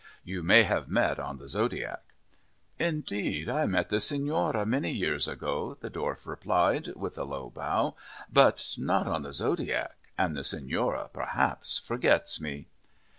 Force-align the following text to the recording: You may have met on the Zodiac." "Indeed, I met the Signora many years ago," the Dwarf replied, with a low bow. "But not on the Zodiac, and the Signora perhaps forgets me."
You 0.23 0.41
may 0.41 0.63
have 0.63 0.87
met 0.87 1.19
on 1.19 1.37
the 1.37 1.47
Zodiac." 1.47 2.01
"Indeed, 2.79 3.47
I 3.47 3.67
met 3.67 3.89
the 3.89 3.99
Signora 3.99 4.65
many 4.65 4.89
years 4.91 5.27
ago," 5.27 5.77
the 5.79 5.91
Dwarf 5.91 6.25
replied, 6.25 6.87
with 6.95 7.19
a 7.19 7.23
low 7.23 7.51
bow. 7.51 7.95
"But 8.33 8.73
not 8.79 9.05
on 9.05 9.21
the 9.21 9.31
Zodiac, 9.31 9.95
and 10.17 10.35
the 10.35 10.43
Signora 10.43 11.11
perhaps 11.13 11.77
forgets 11.77 12.41
me." 12.41 12.65